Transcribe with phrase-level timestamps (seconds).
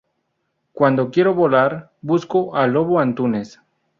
[0.73, 3.61] Cuando quiero volar, busco a Lobo Antunes.